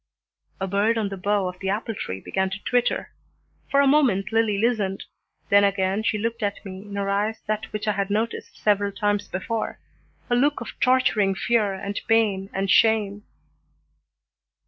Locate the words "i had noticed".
7.87-8.57